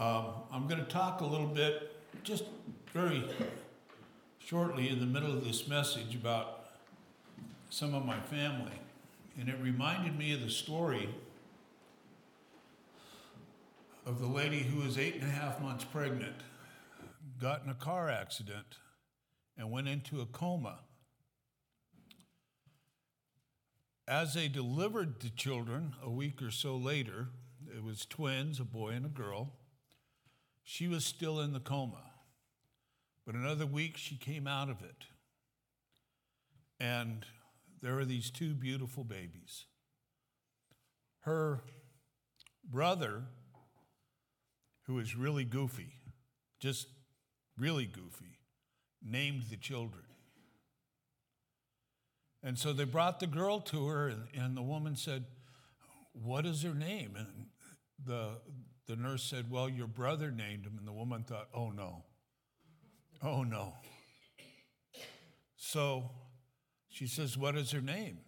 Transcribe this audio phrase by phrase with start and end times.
[0.00, 2.44] Um, I'm going to talk a little bit, just
[2.94, 3.22] very
[4.38, 6.70] shortly in the middle of this message about
[7.68, 8.80] some of my family.
[9.38, 11.10] And it reminded me of the story
[14.06, 16.36] of the lady who was eight and a half months pregnant,
[17.38, 18.78] got in a car accident,
[19.58, 20.78] and went into a coma.
[24.08, 27.28] As they delivered the children a week or so later,
[27.76, 29.52] it was twins, a boy and a girl,
[30.70, 32.12] she was still in the coma.
[33.26, 35.06] But another week, she came out of it.
[36.78, 37.26] And
[37.82, 39.64] there are these two beautiful babies.
[41.22, 41.64] Her
[42.64, 43.24] brother,
[44.82, 45.92] who is really goofy,
[46.60, 46.86] just
[47.58, 48.38] really goofy,
[49.04, 50.04] named the children.
[52.44, 55.24] And so they brought the girl to her, and, and the woman said,
[56.12, 57.16] What is her name?
[57.18, 57.46] And
[58.06, 58.36] the,
[58.90, 60.74] the nurse said, Well, your brother named him.
[60.76, 62.02] And the woman thought, Oh no.
[63.22, 63.74] Oh no.
[65.56, 66.10] So
[66.88, 68.18] she says, What is her name?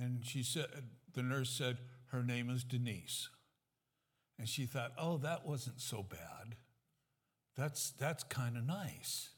[0.00, 0.66] And she said,
[1.12, 3.28] The nurse said, Her name is Denise.
[4.38, 6.56] And she thought, Oh, that wasn't so bad.
[7.54, 9.28] That's, that's kind of nice.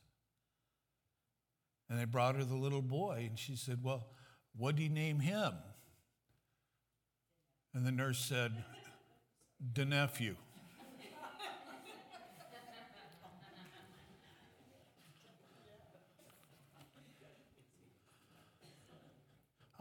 [1.88, 4.06] And they brought her the little boy, and she said, Well,
[4.56, 5.54] what do you name him?
[7.74, 8.52] And the nurse said,
[9.74, 10.36] The nephew.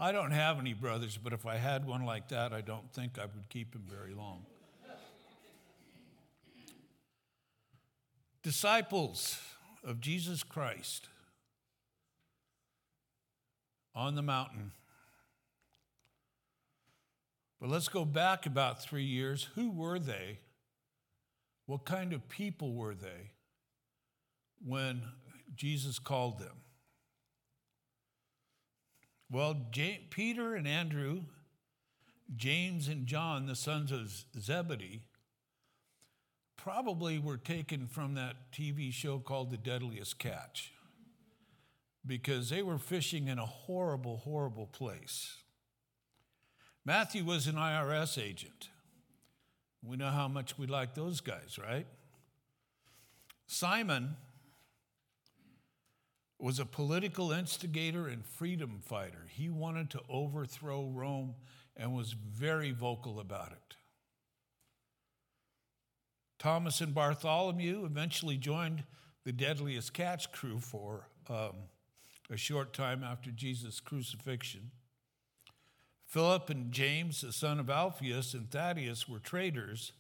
[0.02, 3.20] I don't have any brothers, but if I had one like that, I don't think
[3.20, 4.46] I would keep him very long.
[8.42, 9.42] Disciples
[9.84, 11.10] of Jesus Christ
[13.94, 14.72] on the mountain.
[17.60, 19.50] But let's go back about three years.
[19.56, 20.40] Who were they?
[21.66, 23.32] What kind of people were they
[24.66, 25.02] when
[25.56, 26.62] Jesus called them?
[29.32, 29.68] Well,
[30.10, 31.24] Peter and Andrew,
[32.36, 35.02] James and John, the sons of Zebedee,
[36.58, 40.74] probably were taken from that TV show called The Deadliest Catch
[42.06, 45.36] because they were fishing in a horrible, horrible place.
[46.86, 48.70] Matthew was an IRS agent.
[49.84, 51.88] We know how much we like those guys, right?
[53.48, 54.16] Simon
[56.38, 59.28] was a political instigator and freedom fighter.
[59.30, 61.36] He wanted to overthrow Rome
[61.76, 63.76] and was very vocal about it.
[66.38, 68.84] Thomas and Bartholomew eventually joined
[69.26, 71.54] the Deadliest Catch crew for um,
[72.32, 74.72] a short time after Jesus' crucifixion.
[76.10, 79.94] Philip and James, the son of Alphaeus, and Thaddeus were traders,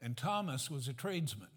[0.00, 1.48] and Thomas was a tradesman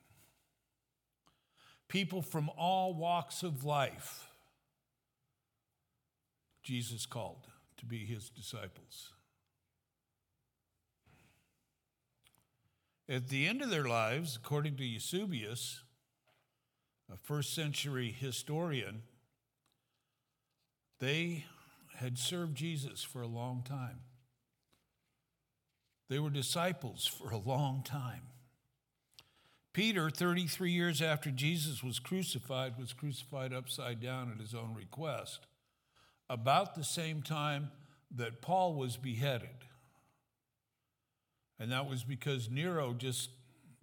[1.88, 4.28] people from all walks of life,
[6.64, 9.14] Jesus called to be his disciples.
[13.08, 15.84] At the end of their lives, according to Eusebius,
[17.10, 19.04] a first century historian,
[21.00, 21.46] they
[21.96, 24.00] had served Jesus for a long time.
[26.10, 28.22] They were disciples for a long time.
[29.74, 35.48] Peter, 33 years after Jesus was crucified, was crucified upside down at his own request,
[36.30, 37.72] about the same time
[38.16, 39.50] that Paul was beheaded.
[41.60, 43.30] And that was because Nero just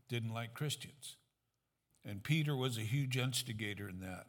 [0.09, 1.17] didn't like Christians.
[2.05, 4.27] And Peter was a huge instigator in that.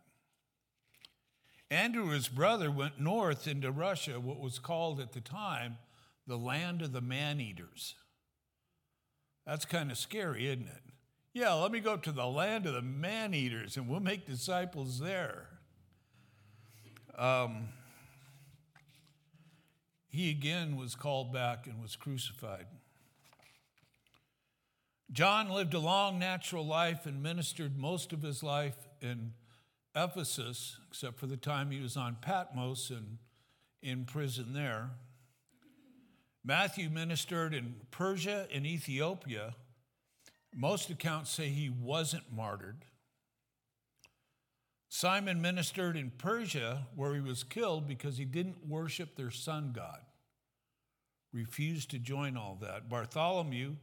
[1.73, 5.77] Andrew, his brother, went north into Russia, what was called at the time
[6.27, 7.95] the land of the man eaters.
[9.45, 10.83] That's kind of scary, isn't it?
[11.33, 14.99] Yeah, let me go to the land of the man eaters and we'll make disciples
[14.99, 15.49] there.
[17.17, 17.69] Um,
[20.07, 22.67] he again was called back and was crucified.
[25.11, 29.33] John lived a long natural life and ministered most of his life in
[29.95, 33.17] Ephesus, except for the time he was on Patmos and
[33.81, 34.91] in prison there.
[36.43, 39.53] Matthew ministered in Persia and Ethiopia
[40.55, 42.85] most accounts say he wasn't martyred.
[44.89, 50.01] Simon ministered in Persia, where he was killed because he didn't worship their sun god,
[51.31, 52.89] refused to join all that.
[52.89, 53.75] Bartholomew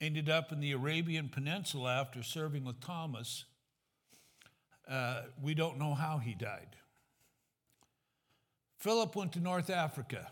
[0.00, 3.44] ended up in the Arabian Peninsula after serving with Thomas.
[4.88, 6.76] Uh, we don't know how he died.
[8.78, 10.30] Philip went to North Africa,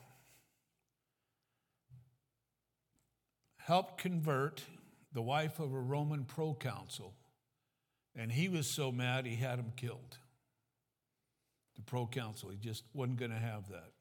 [3.59, 4.65] helped convert
[5.13, 7.15] the wife of a Roman proconsul,
[8.17, 10.19] and he was so mad he had him killed.
[11.77, 13.93] The proconsul, he just wasn't going to have that.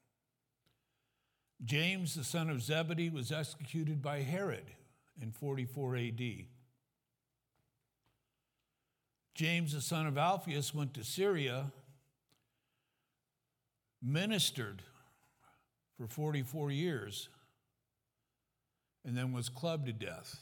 [1.64, 4.66] James, the son of Zebedee, was executed by Herod
[5.22, 6.22] in 44 AD.
[9.36, 11.72] James, the son of Alphaeus, went to Syria,
[14.02, 14.82] ministered
[15.98, 17.30] for 44 years,
[19.06, 20.40] and then was clubbed to death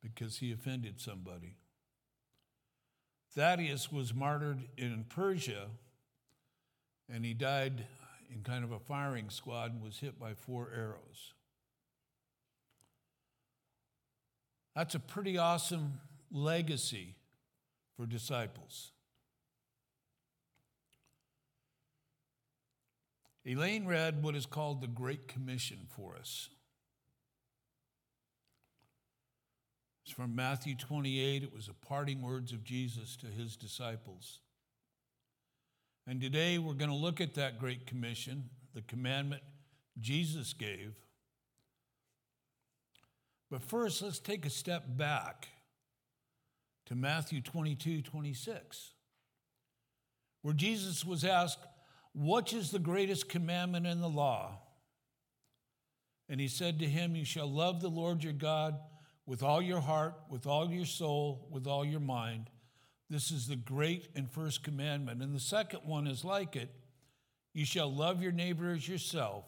[0.00, 1.56] because he offended somebody.
[3.34, 5.66] Thaddeus was martyred in Persia,
[7.08, 7.86] and he died
[8.32, 11.34] in kind of a firing squad and was hit by four arrows.
[14.74, 16.00] That's a pretty awesome
[16.32, 17.16] legacy
[18.00, 18.92] for disciples.
[23.44, 26.48] Elaine read what is called the Great Commission for us.
[30.02, 31.42] It's from Matthew 28.
[31.42, 34.38] It was the parting words of Jesus to his disciples.
[36.06, 39.42] And today we're going to look at that Great Commission, the commandment
[40.00, 40.94] Jesus gave.
[43.50, 45.48] But first, let's take a step back
[46.90, 48.94] to Matthew 22 26,
[50.42, 51.64] where Jesus was asked,
[52.12, 54.58] Which is the greatest commandment in the law?
[56.28, 58.76] And he said to him, You shall love the Lord your God
[59.24, 62.50] with all your heart, with all your soul, with all your mind.
[63.08, 65.22] This is the great and first commandment.
[65.22, 66.74] And the second one is like it
[67.54, 69.44] you shall love your neighbor as yourself.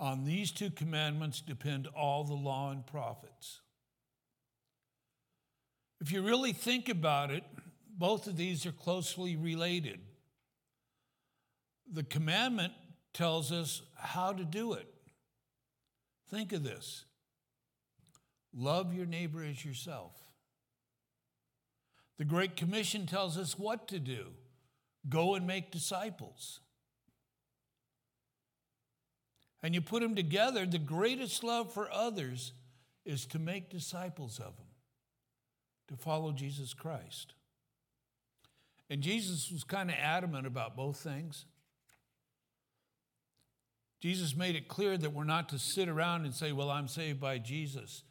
[0.00, 3.60] On these two commandments depend all the law and prophets.
[6.00, 7.44] If you really think about it,
[7.98, 10.00] both of these are closely related.
[11.90, 12.74] The commandment
[13.14, 14.86] tells us how to do it.
[16.28, 17.04] Think of this
[18.54, 20.12] love your neighbor as yourself.
[22.18, 24.28] The Great Commission tells us what to do
[25.08, 26.60] go and make disciples.
[29.62, 32.52] And you put them together, the greatest love for others
[33.04, 34.65] is to make disciples of them
[35.88, 37.34] to follow Jesus Christ.
[38.88, 41.44] And Jesus was kind of adamant about both things.
[44.00, 47.20] Jesus made it clear that we're not to sit around and say, Well, I'm saved
[47.20, 48.02] by Jesus,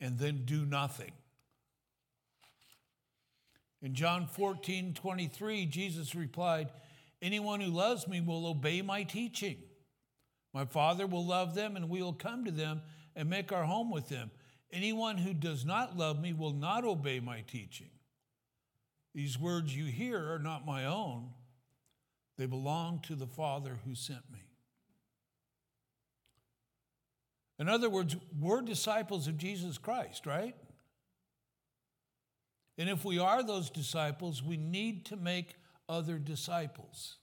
[0.00, 1.12] and then do nothing.
[3.82, 6.70] In John 14, 23, Jesus replied,
[7.20, 9.58] Anyone who loves me will obey my teaching.
[10.52, 12.80] My Father will love them, and we will come to them
[13.14, 14.30] and make our home with them.
[14.74, 17.90] Anyone who does not love me will not obey my teaching.
[19.14, 21.30] These words you hear are not my own,
[22.36, 24.40] they belong to the Father who sent me.
[27.60, 30.56] In other words, we're disciples of Jesus Christ, right?
[32.76, 35.54] And if we are those disciples, we need to make
[35.88, 37.18] other disciples.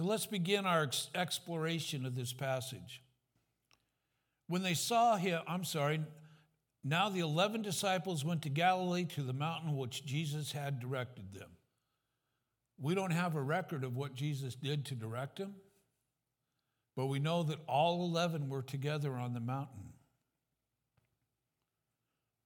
[0.00, 3.02] So let's begin our exploration of this passage.
[4.46, 6.00] When they saw him, I'm sorry,
[6.82, 11.50] now the 11 disciples went to Galilee to the mountain which Jesus had directed them.
[12.80, 15.56] We don't have a record of what Jesus did to direct them,
[16.96, 19.92] but we know that all 11 were together on the mountain.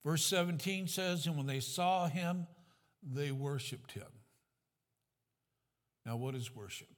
[0.04, 2.48] Verse 17 says, And when they saw him,
[3.00, 4.10] they worshiped him.
[6.04, 6.93] Now, what is worship?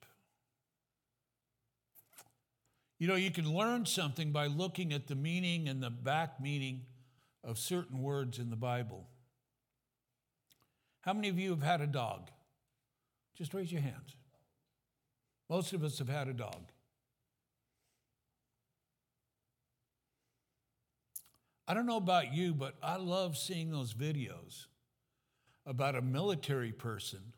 [2.98, 6.82] You know, you can learn something by looking at the meaning and the back meaning
[7.44, 9.06] of certain words in the Bible.
[11.02, 12.30] How many of you have had a dog?
[13.36, 14.16] Just raise your hands.
[15.48, 16.72] Most of us have had a dog.
[21.68, 24.66] I don't know about you, but I love seeing those videos
[25.66, 27.32] about a military person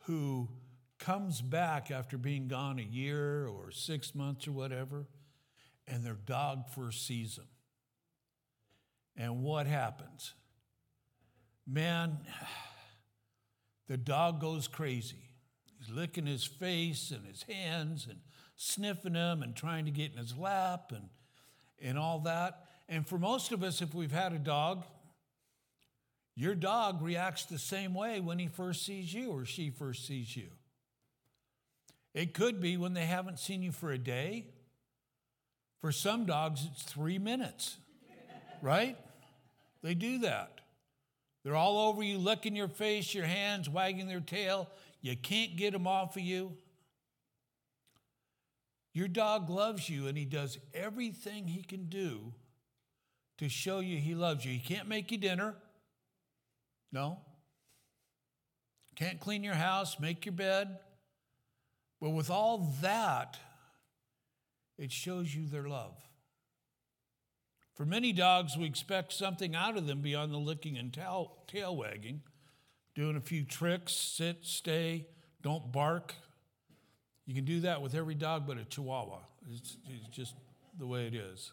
[0.00, 0.48] who
[1.00, 5.06] comes back after being gone a year or six months or whatever,
[5.88, 7.48] and their dog first sees them.
[9.16, 10.34] And what happens?
[11.66, 12.18] Man,
[13.88, 15.30] the dog goes crazy.
[15.78, 18.20] He's licking his face and his hands and
[18.56, 21.08] sniffing him and trying to get in his lap and,
[21.80, 22.66] and all that.
[22.88, 24.84] And for most of us, if we've had a dog,
[26.36, 30.36] your dog reacts the same way when he first sees you or she first sees
[30.36, 30.50] you.
[32.14, 34.46] It could be when they haven't seen you for a day.
[35.80, 37.78] For some dogs, it's three minutes,
[38.60, 38.96] right?
[39.82, 40.60] They do that.
[41.42, 44.68] They're all over you, licking your face, your hands, wagging their tail.
[45.00, 46.52] You can't get them off of you.
[48.92, 52.34] Your dog loves you and he does everything he can do
[53.38, 54.52] to show you he loves you.
[54.52, 55.54] He can't make you dinner.
[56.92, 57.20] No.
[58.96, 60.78] Can't clean your house, make your bed.
[62.00, 63.38] But with all that,
[64.78, 65.94] it shows you their love.
[67.74, 71.76] For many dogs, we expect something out of them beyond the licking and tail, tail
[71.76, 72.22] wagging,
[72.94, 75.06] doing a few tricks, sit, stay,
[75.42, 76.14] don't bark.
[77.26, 79.20] You can do that with every dog but a chihuahua.
[79.50, 80.34] It's, it's just
[80.78, 81.52] the way it is.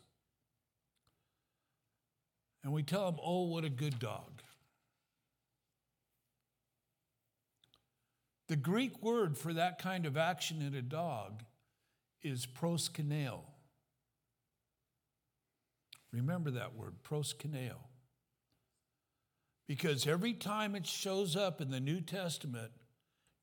[2.63, 4.41] And we tell them, oh, what a good dog.
[8.47, 11.43] The Greek word for that kind of action in a dog
[12.21, 13.41] is proskuneo.
[16.13, 17.75] Remember that word, proskuneo.
[19.67, 22.71] Because every time it shows up in the New Testament,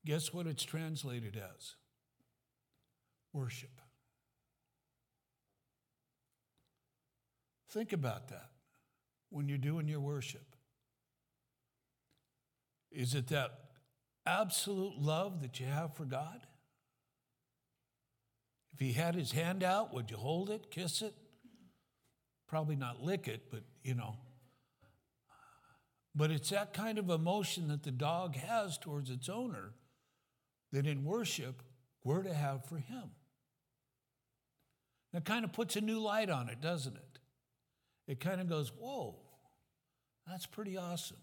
[0.05, 1.75] guess what it's translated as?
[3.31, 3.79] Worship.
[7.69, 8.49] Think about that
[9.29, 10.55] when you're doing your worship.
[12.91, 13.64] Is it that
[14.25, 16.41] absolute love that you have for God?
[18.73, 21.13] If he had his hand out, would you hold it, kiss it?
[22.47, 24.17] Probably not lick it, but you know.
[26.13, 29.73] But it's that kind of emotion that the dog has towards its owner
[30.71, 31.61] that in worship
[32.03, 33.11] we're to have for him.
[35.13, 37.19] That kind of puts a new light on it, doesn't it?
[38.07, 39.15] It kind of goes, whoa,
[40.27, 41.17] that's pretty awesome.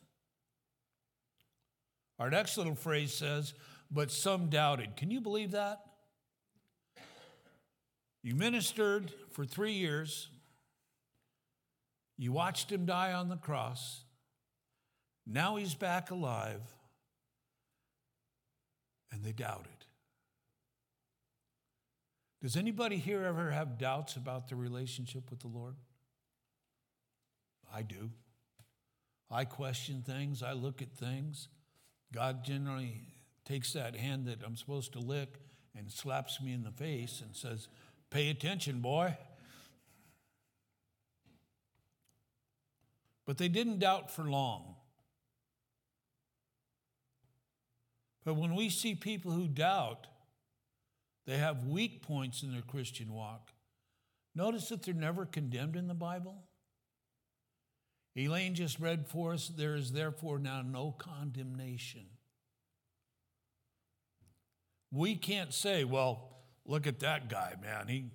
[2.23, 3.53] Our next little phrase says,
[3.91, 4.95] but some doubted.
[4.97, 5.81] Can you believe that?
[8.23, 10.29] You ministered for three years.
[12.17, 14.05] You watched him die on the cross.
[15.27, 16.61] Now he's back alive.
[19.11, 19.67] And they doubted.
[22.41, 25.75] Does anybody here ever have doubts about the relationship with the Lord?
[27.75, 28.11] I do.
[29.29, 31.49] I question things, I look at things.
[32.13, 33.01] God generally
[33.45, 35.41] takes that hand that I'm supposed to lick
[35.77, 37.69] and slaps me in the face and says,
[38.11, 39.17] Pay attention, boy.
[43.25, 44.77] But they didn't doubt for long.
[48.25, 50.07] But when we see people who doubt,
[51.27, 53.53] they have weak points in their Christian walk.
[54.35, 56.43] Notice that they're never condemned in the Bible.
[58.15, 62.07] Elaine just read for us there is therefore now no condemnation.
[64.91, 66.29] We can't say, well,
[66.67, 67.89] look at that guy, man.
[67.89, 68.11] He,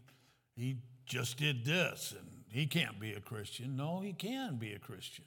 [0.56, 0.78] he
[1.08, 3.76] just did this and he can't be a Christian.
[3.76, 5.26] No, he can be a Christian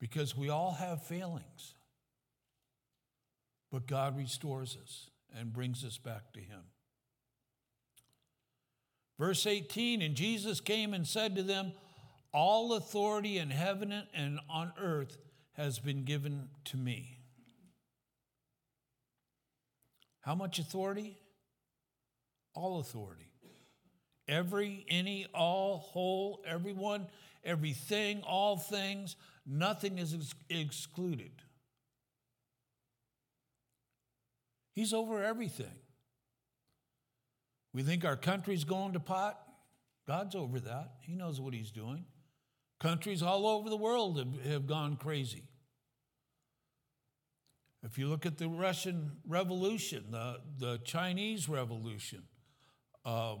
[0.00, 1.74] because we all have failings.
[3.70, 6.62] But God restores us and brings us back to him.
[9.18, 11.72] Verse 18 And Jesus came and said to them,
[12.32, 15.18] all authority in heaven and on earth
[15.52, 17.18] has been given to me.
[20.20, 21.18] How much authority?
[22.54, 23.32] All authority.
[24.28, 27.08] Every, any, all, whole, everyone,
[27.42, 31.32] everything, all things, nothing is ex- excluded.
[34.72, 35.66] He's over everything.
[37.72, 39.38] We think our country's going to pot.
[40.06, 40.92] God's over that.
[41.00, 42.04] He knows what he's doing.
[42.80, 45.44] Countries all over the world have, have gone crazy.
[47.82, 52.22] If you look at the Russian Revolution, the, the Chinese Revolution,
[53.04, 53.40] um,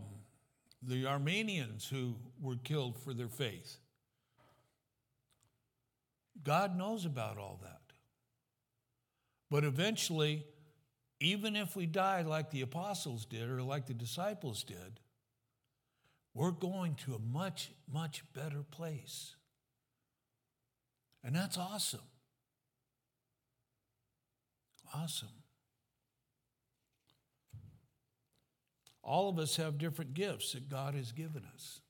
[0.82, 3.78] the Armenians who were killed for their faith,
[6.42, 7.80] God knows about all that.
[9.50, 10.44] But eventually,
[11.18, 15.00] even if we die like the apostles did or like the disciples did,
[16.34, 19.34] we're going to a much, much better place.
[21.24, 22.00] And that's awesome.
[24.94, 25.28] Awesome.
[29.02, 31.80] All of us have different gifts that God has given us.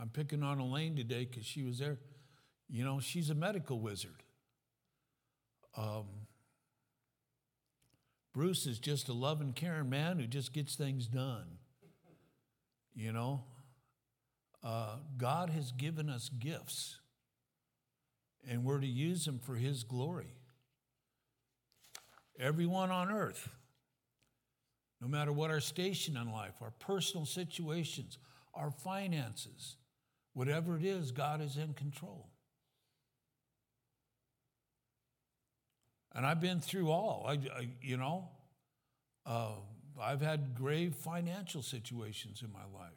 [0.00, 1.98] I'm picking on Elaine today because she was there.
[2.68, 4.22] You know, she's a medical wizard.
[5.76, 6.06] Um,
[8.32, 11.58] Bruce is just a loving, caring man who just gets things done.
[12.98, 13.44] You know,
[14.64, 16.98] uh, God has given us gifts,
[18.50, 20.34] and we're to use them for His glory.
[22.40, 23.48] Everyone on earth,
[25.00, 28.18] no matter what our station in life, our personal situations,
[28.52, 29.76] our finances,
[30.34, 32.26] whatever it is, God is in control.
[36.16, 37.26] And I've been through all.
[37.28, 38.28] I, I you know,
[39.24, 39.52] uh,
[40.00, 42.92] I've had grave financial situations in my life.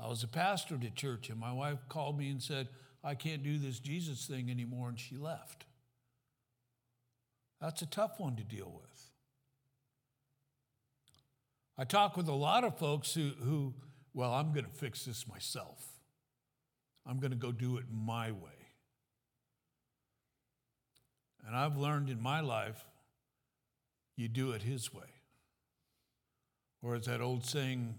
[0.00, 2.68] I was a pastor at church, and my wife called me and said,
[3.02, 5.64] I can't do this Jesus thing anymore, and she left.
[7.60, 9.10] That's a tough one to deal with.
[11.76, 13.74] I talk with a lot of folks who, who
[14.14, 15.84] well, I'm going to fix this myself.
[17.06, 18.50] I'm going to go do it my way.
[21.46, 22.84] And I've learned in my life,
[24.18, 25.04] you do it His way.
[26.82, 27.94] Or as that old saying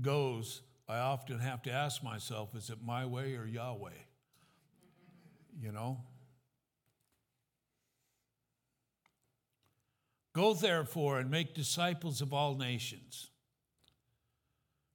[0.00, 3.90] goes, I often have to ask myself, is it my way or Yahweh?
[5.60, 5.98] You know?
[10.34, 13.28] Go therefore and make disciples of all nations.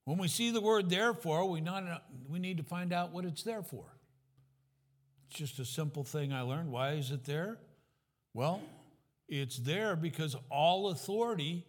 [0.04, 3.42] When we see the word therefore, we, not, we need to find out what it's
[3.42, 3.84] there for.
[5.28, 6.70] It's just a simple thing I learned.
[6.70, 7.58] Why is it there?
[8.34, 8.62] Well,
[9.28, 11.66] it's there because all authority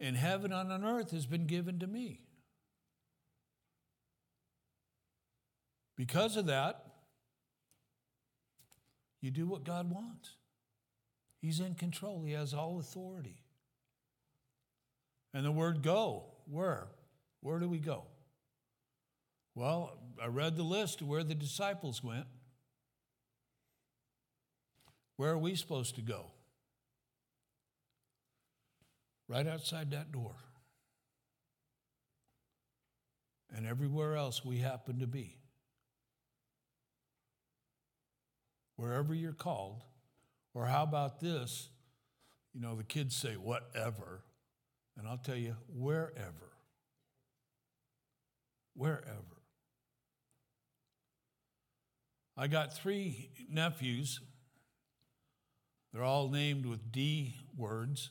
[0.00, 2.20] in heaven and on earth has been given to me.
[5.96, 6.84] Because of that,
[9.20, 10.36] you do what God wants.
[11.40, 13.44] He's in control, He has all authority.
[15.32, 16.88] And the word go, where?
[17.40, 18.04] Where do we go?
[19.54, 22.26] Well, I read the list of where the disciples went.
[25.16, 26.33] Where are we supposed to go?
[29.28, 30.34] Right outside that door.
[33.54, 35.38] And everywhere else we happen to be.
[38.76, 39.82] wherever you're called.
[40.52, 41.68] Or how about this?
[42.52, 44.22] You know, the kids say, whatever.
[44.96, 46.52] And I'll tell you, wherever.
[48.74, 49.42] Wherever.
[52.36, 54.20] I got three nephews.
[55.92, 58.10] They're all named with D words.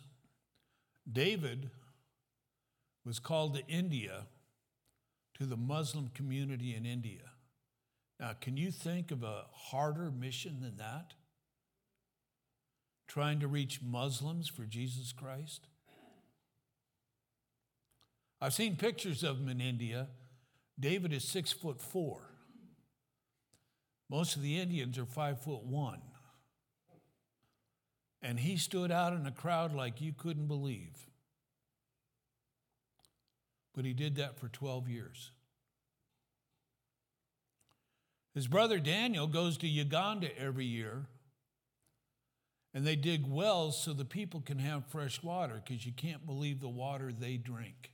[1.11, 1.69] David
[3.05, 4.27] was called to India,
[5.37, 7.31] to the Muslim community in India.
[8.19, 11.13] Now, can you think of a harder mission than that?
[13.07, 15.67] Trying to reach Muslims for Jesus Christ?
[18.39, 20.07] I've seen pictures of him in India.
[20.79, 22.29] David is six foot four.
[24.09, 26.01] Most of the Indians are five foot one.
[28.23, 31.07] And he stood out in a crowd like you couldn't believe.
[33.75, 35.31] But he did that for 12 years.
[38.33, 41.05] His brother Daniel goes to Uganda every year
[42.73, 46.59] and they dig wells so the people can have fresh water because you can't believe
[46.59, 47.91] the water they drink.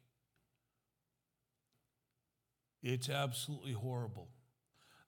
[2.81, 4.29] It's absolutely horrible.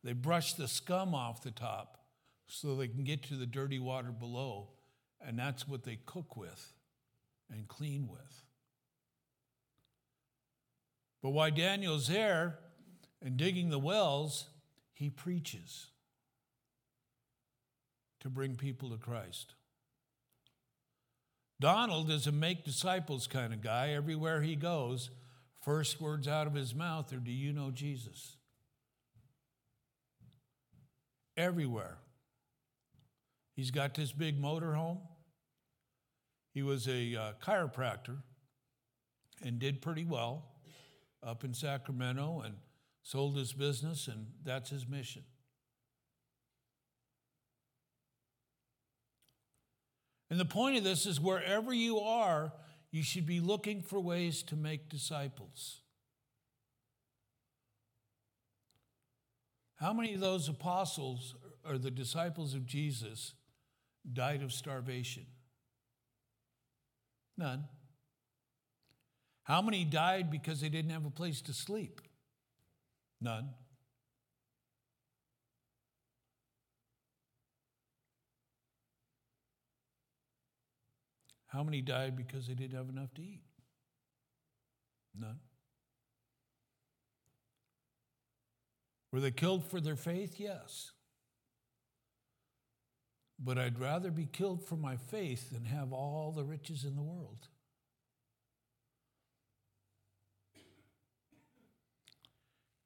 [0.03, 1.99] They brush the scum off the top
[2.47, 4.71] so they can get to the dirty water below,
[5.25, 6.73] and that's what they cook with
[7.51, 8.43] and clean with.
[11.21, 12.59] But while Daniel's there
[13.21, 14.47] and digging the wells,
[14.93, 15.87] he preaches
[18.21, 19.53] to bring people to Christ.
[21.59, 23.89] Donald is a make disciples kind of guy.
[23.89, 25.11] Everywhere he goes,
[25.61, 28.37] first words out of his mouth are, Do you know Jesus?
[31.37, 31.97] Everywhere.
[33.55, 34.99] He's got this big motorhome.
[36.53, 38.17] He was a uh, chiropractor
[39.41, 40.45] and did pretty well
[41.23, 42.55] up in Sacramento and
[43.03, 45.23] sold his business, and that's his mission.
[50.29, 52.53] And the point of this is wherever you are,
[52.91, 55.81] you should be looking for ways to make disciples.
[59.75, 61.35] How many of those apostles
[61.65, 63.33] or the disciples of Jesus
[64.13, 65.25] died of starvation?
[67.41, 67.63] None.
[69.41, 71.99] How many died because they didn't have a place to sleep?
[73.19, 73.49] None.
[81.47, 83.41] How many died because they didn't have enough to eat?
[85.19, 85.39] None.
[89.11, 90.35] Were they killed for their faith?
[90.39, 90.91] Yes.
[93.43, 97.01] But I'd rather be killed for my faith than have all the riches in the
[97.01, 97.47] world.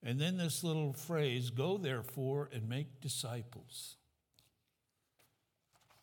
[0.02, 3.98] And then this little phrase go therefore and make disciples.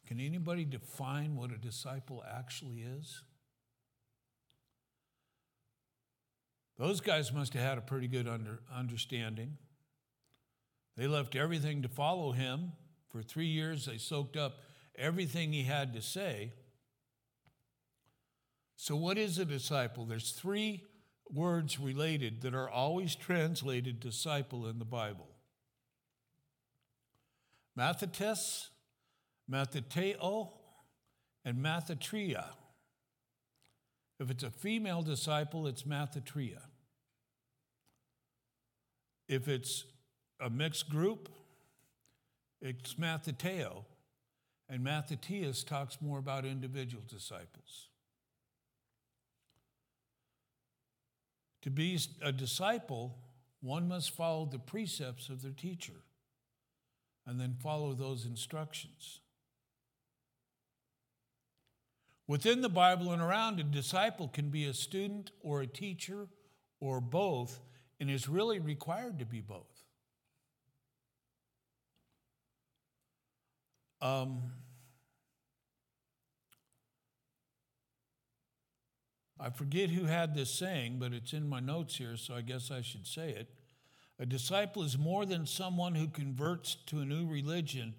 [0.07, 3.23] Can anybody define what a disciple actually is?
[6.79, 9.57] Those guys must have had a pretty good under, understanding.
[10.97, 12.73] They left everything to follow him.
[13.13, 14.55] For three years, they soaked up
[14.97, 16.53] everything he had to say.
[18.77, 20.07] So, what is a disciple?
[20.07, 20.83] There's three
[21.31, 25.29] words related that are always translated disciple in the Bible
[27.79, 28.69] Mathetes,
[29.51, 30.51] Matheteo,
[31.45, 32.47] and Mathetria.
[34.19, 36.61] If it's a female disciple, it's Mathetria.
[39.29, 39.85] If it's
[40.41, 41.29] a mixed group,
[42.63, 43.85] it's Matheteo.
[44.69, 47.89] And Mathetius talks more about individual disciples.
[51.63, 53.19] To be a disciple,
[53.61, 56.01] one must follow the precepts of their teacher
[57.27, 59.21] and then follow those instructions.
[62.27, 66.29] Within the Bible and around, a disciple can be a student or a teacher
[66.81, 67.61] or both,
[68.01, 69.72] and is really required to be both.
[74.03, 74.43] Um,
[79.41, 82.71] I forget who had this saying, but it's in my notes here, so I guess
[82.71, 83.49] I should say it.
[84.19, 87.95] A disciple is more than someone who converts to a new religion,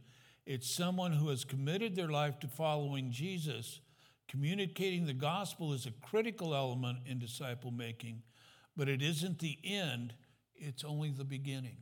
[0.46, 3.80] it's someone who has committed their life to following Jesus
[4.34, 8.24] Communicating the gospel is a critical element in disciple making,
[8.76, 10.14] but it isn't the end,
[10.56, 11.78] it's only the beginning.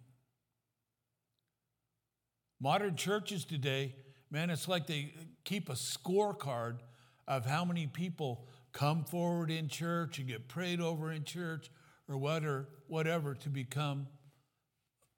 [2.59, 3.95] Modern churches today,
[4.31, 5.13] man, it's like they
[5.43, 6.79] keep a scorecard
[7.27, 11.69] of how many people come forward in church and get prayed over in church
[12.07, 14.07] or whatever, whatever to become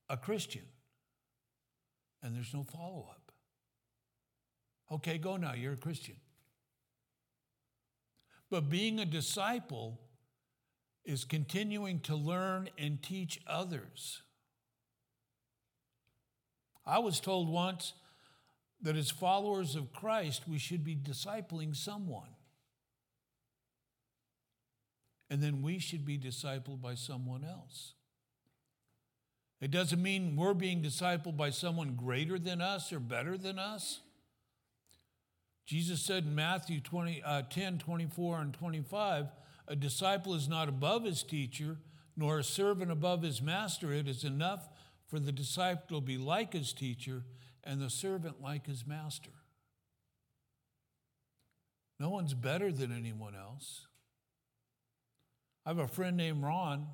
[0.10, 0.63] a Christian.
[2.21, 3.32] And there's no follow up.
[4.91, 6.15] Okay, go now, you're a Christian.
[8.49, 9.99] But being a disciple
[11.06, 14.21] is continuing to learn and teach others.
[16.86, 17.93] I was told once
[18.84, 22.30] that as followers of Christ, we should be discipling someone.
[25.30, 27.93] And then we should be discipled by someone else.
[29.62, 34.02] It doesn't mean we're being discipled by someone greater than us or better than us.
[35.65, 39.28] Jesus said in Matthew 20, uh, 10 24 and 25,
[39.69, 41.78] a disciple is not above his teacher,
[42.17, 43.93] nor a servant above his master.
[43.93, 44.67] It is enough
[45.08, 47.24] for the disciple to be like his teacher
[47.63, 49.32] and the servant like his master.
[51.99, 53.88] No one's better than anyone else.
[55.65, 56.88] I have a friend named Ron.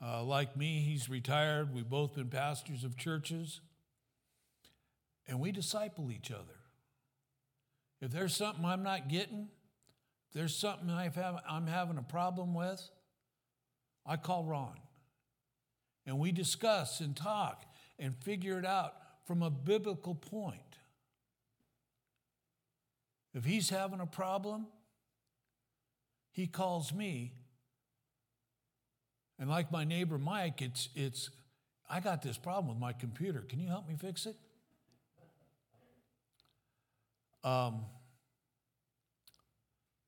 [0.00, 1.74] Uh, like me, he's retired.
[1.74, 3.60] We've both been pastors of churches,
[5.26, 6.60] and we disciple each other.
[8.00, 9.48] If there's something I'm not getting,
[10.28, 12.80] if there's something have, I'm having a problem with,
[14.04, 14.78] I call Ron.
[16.06, 17.64] And we discuss and talk
[17.98, 20.60] and figure it out from a biblical point.
[23.34, 24.66] If he's having a problem,
[26.30, 27.32] he calls me.
[29.38, 31.30] And like my neighbor Mike, it's, it's
[31.88, 33.40] I got this problem with my computer.
[33.40, 34.36] Can you help me fix it?
[37.42, 37.82] Um,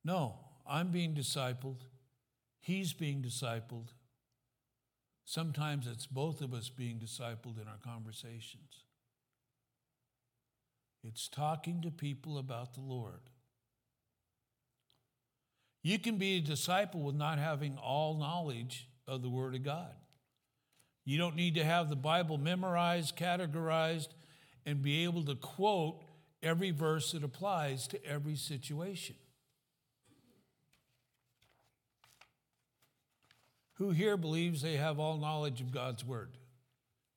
[0.04, 1.80] no, I'm being discipled.
[2.60, 3.88] He's being discipled.
[5.24, 8.85] Sometimes it's both of us being discipled in our conversations.
[11.16, 13.30] It's talking to people about the Lord.
[15.82, 19.94] You can be a disciple with not having all knowledge of the Word of God.
[21.06, 24.08] You don't need to have the Bible memorized, categorized,
[24.66, 26.04] and be able to quote
[26.42, 29.16] every verse that applies to every situation.
[33.76, 36.36] Who here believes they have all knowledge of God's word?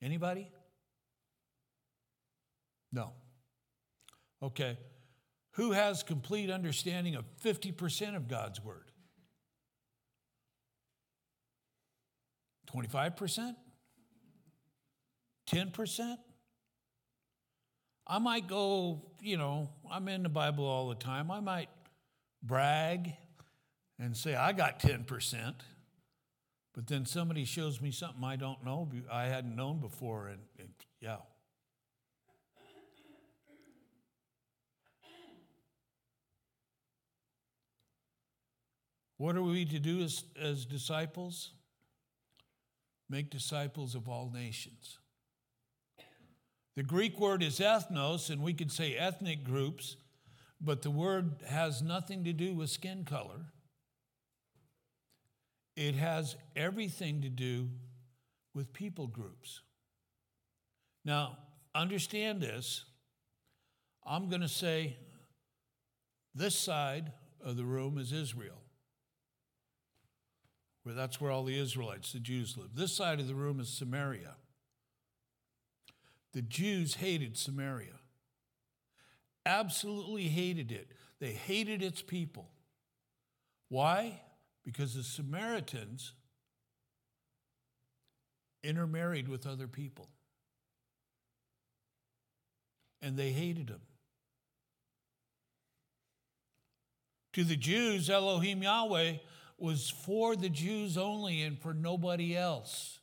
[0.02, 0.50] Anybody?
[2.94, 3.12] No.
[4.42, 4.78] Okay.
[5.54, 8.92] Who has complete understanding of 50% of God's word?
[12.74, 13.56] 25%?
[15.52, 16.18] 10%?
[18.08, 21.30] I might go, you know, I'm in the Bible all the time.
[21.30, 21.70] I might
[22.42, 23.14] brag
[24.00, 25.54] and say, I got 10%.
[26.74, 30.70] But then somebody shows me something I don't know, I hadn't known before, and, and
[31.02, 31.18] yeah.
[39.20, 41.52] What are we to do as, as disciples?
[43.10, 44.98] Make disciples of all nations.
[46.78, 49.98] The Greek word is ethnos, and we could say ethnic groups,
[50.62, 53.48] but the word has nothing to do with skin color.
[55.76, 57.68] It has everything to do
[58.54, 59.60] with people groups.
[61.04, 61.40] Now,
[61.76, 62.86] understand this.
[64.08, 64.96] I'm going to say
[66.34, 67.12] this side
[67.44, 68.62] of the room is Israel,
[70.90, 72.70] where that's where all the Israelites, the Jews, live.
[72.74, 74.38] This side of the room is Samaria.
[76.34, 78.00] The Jews hated Samaria,
[79.46, 80.90] absolutely hated it.
[81.20, 82.50] They hated its people.
[83.68, 84.20] Why?
[84.66, 86.14] Because the Samaritans
[88.64, 90.10] intermarried with other people.
[93.04, 93.82] And they hated them.
[97.34, 99.18] To the Jews, Elohim Yahweh
[99.62, 103.00] was for the Jews only and for nobody else.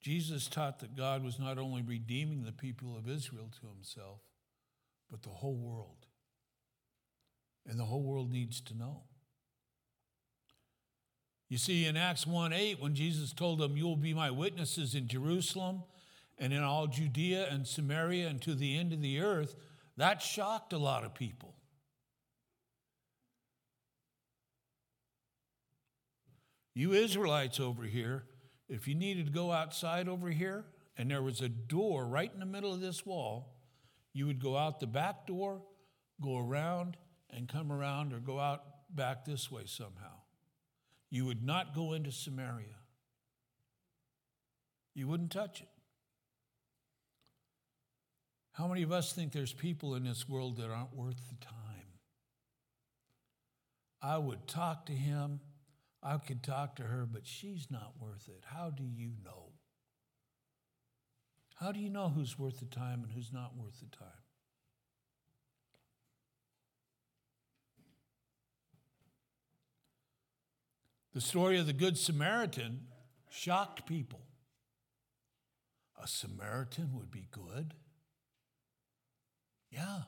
[0.00, 4.20] Jesus taught that God was not only redeeming the people of Israel to himself,
[5.10, 6.06] but the whole world.
[7.66, 9.02] And the whole world needs to know.
[11.50, 14.94] You see, in Acts 1 8, when Jesus told them, You will be my witnesses
[14.94, 15.82] in Jerusalem
[16.38, 19.56] and in all Judea and Samaria and to the end of the earth,
[19.96, 21.54] that shocked a lot of people.
[26.74, 28.24] You Israelites over here,
[28.68, 30.64] if you needed to go outside over here
[30.96, 33.56] and there was a door right in the middle of this wall,
[34.12, 35.60] you would go out the back door,
[36.20, 36.96] go around,
[37.30, 40.20] and come around or go out back this way somehow.
[41.10, 42.76] You would not go into Samaria.
[44.94, 45.68] You wouldn't touch it.
[48.58, 51.54] How many of us think there's people in this world that aren't worth the time?
[54.02, 55.40] I would talk to him
[56.02, 58.44] I could talk to her, but she's not worth it.
[58.46, 59.52] How do you know?
[61.56, 64.06] How do you know who's worth the time and who's not worth the time?
[71.14, 72.86] The story of the Good Samaritan
[73.28, 74.20] shocked people.
[76.00, 77.74] A Samaritan would be good?
[79.70, 80.02] Yeah.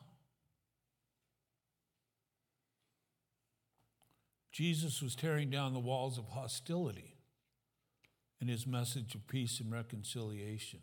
[4.52, 7.16] Jesus was tearing down the walls of hostility
[8.40, 10.80] in his message of peace and reconciliation.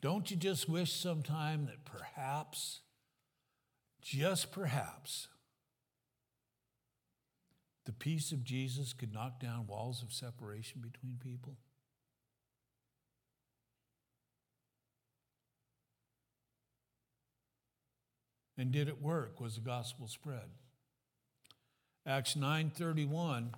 [0.00, 2.80] Don't you just wish sometime that perhaps,
[4.02, 5.28] just perhaps,
[7.86, 11.56] the peace of Jesus could knock down walls of separation between people?
[18.56, 19.40] And did it work?
[19.40, 20.48] Was the gospel spread?
[22.06, 23.54] Acts 9:31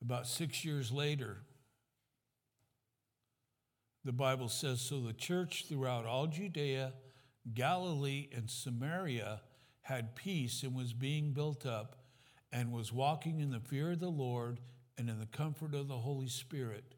[0.00, 1.42] about 6 years later
[4.04, 6.94] the Bible says so the church throughout all Judea,
[7.52, 9.42] Galilee and Samaria
[9.82, 11.96] had peace and was being built up
[12.50, 14.60] and was walking in the fear of the Lord
[14.96, 16.94] and in the comfort of the Holy Spirit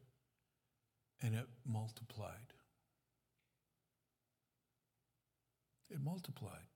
[1.21, 2.50] and it multiplied.
[5.91, 6.67] It multiplied.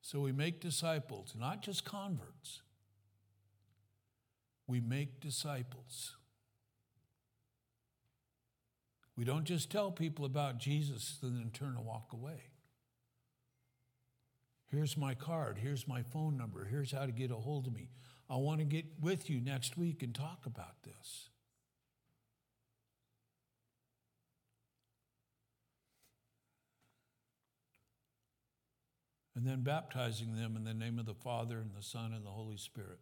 [0.00, 2.60] So we make disciples, not just converts.
[4.66, 6.16] We make disciples.
[9.16, 12.50] We don't just tell people about Jesus and then turn and walk away.
[14.68, 15.58] Here's my card.
[15.58, 16.64] Here's my phone number.
[16.64, 17.90] Here's how to get a hold of me.
[18.30, 21.28] I want to get with you next week and talk about this.
[29.34, 32.30] And then baptizing them in the name of the Father and the Son and the
[32.30, 32.98] Holy Spirit.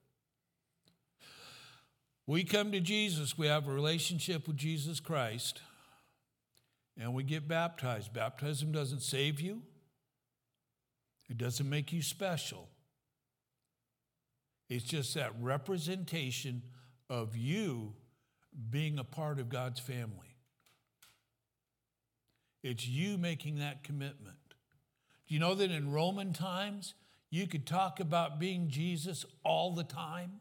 [2.26, 5.60] We come to Jesus, we have a relationship with Jesus Christ,
[6.96, 8.12] and we get baptized.
[8.12, 9.62] Baptism doesn't save you,
[11.28, 12.68] it doesn't make you special.
[14.68, 16.62] It's just that representation
[17.08, 17.94] of you
[18.70, 20.36] being a part of God's family.
[22.62, 24.36] It's you making that commitment.
[25.30, 26.94] Do you know that in Roman times,
[27.30, 30.40] you could talk about being Jesus all the time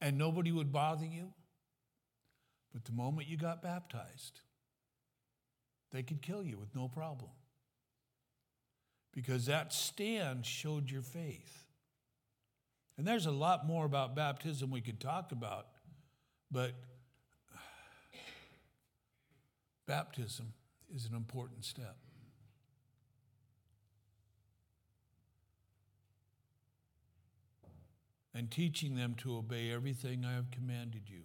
[0.00, 1.32] and nobody would bother you?
[2.72, 4.42] But the moment you got baptized,
[5.90, 7.32] they could kill you with no problem.
[9.12, 11.64] Because that stand showed your faith.
[12.96, 15.66] And there's a lot more about baptism we could talk about,
[16.48, 16.74] but
[19.88, 20.52] baptism
[20.94, 21.96] is an important step.
[28.34, 31.22] And teaching them to obey everything I have commanded you.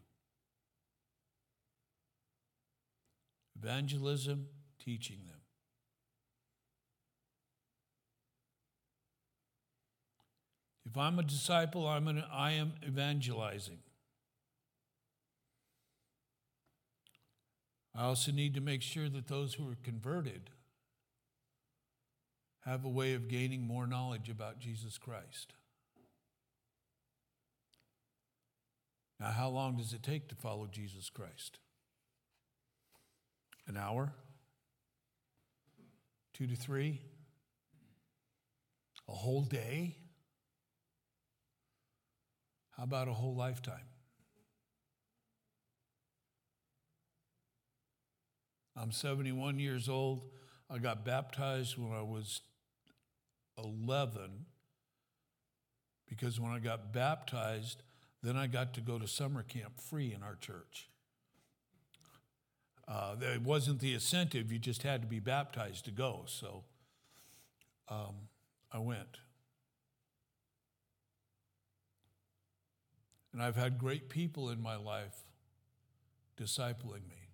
[3.62, 4.48] Evangelism,
[4.84, 5.40] teaching them.
[10.86, 13.80] If I'm a disciple, I'm an, I am evangelizing.
[17.96, 20.52] I also need to make sure that those who are converted
[22.66, 25.54] have a way of gaining more knowledge about Jesus Christ.
[29.20, 31.60] Now, how long does it take to follow Jesus Christ?
[33.68, 34.14] An hour?
[36.34, 37.02] Two to three?
[39.10, 39.98] A whole day?
[42.78, 43.90] How about a whole lifetime?
[48.78, 50.22] I'm 71 years old.
[50.70, 52.42] I got baptized when I was
[53.62, 54.46] 11
[56.08, 57.84] because when I got baptized,
[58.22, 60.90] then I got to go to summer camp free in our church.
[62.88, 66.24] Uh, it wasn't the incentive, you just had to be baptized to go.
[66.26, 66.64] So
[67.88, 68.16] um,
[68.72, 69.20] I went.
[73.32, 75.24] And I've had great people in my life
[76.36, 77.28] discipling me.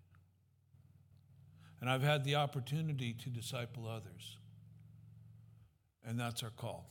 [1.80, 4.38] And I've had the opportunity to disciple others.
[6.04, 6.90] And that's our call.